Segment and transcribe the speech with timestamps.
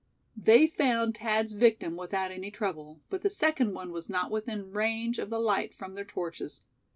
[0.35, 5.19] They found Thad's victim without any trouble, but the second one was not within range
[5.19, 6.63] of the light from their torches.